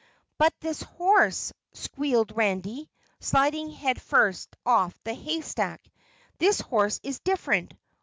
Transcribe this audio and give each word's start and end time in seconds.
"But 0.39 0.51
this 0.61 0.81
horse," 0.81 1.53
squealed 1.73 2.35
Randy, 2.35 2.89
sliding 3.19 3.69
head 3.69 4.01
first 4.01 4.55
off 4.65 4.97
the 5.03 5.13
haystack, 5.13 5.79
"this 6.39 6.59
horse 6.59 6.99
is 7.03 7.19
different. 7.19 7.75